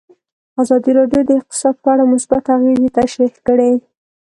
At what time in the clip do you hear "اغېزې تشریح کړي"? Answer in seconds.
2.55-3.71